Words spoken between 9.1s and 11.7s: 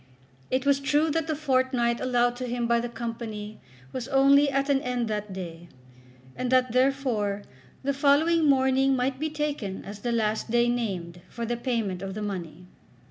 be taken as the last day named for the